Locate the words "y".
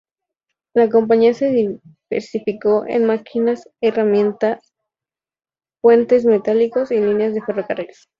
6.89-6.95